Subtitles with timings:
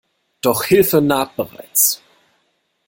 [0.41, 2.01] Doch Hilfe naht bereits.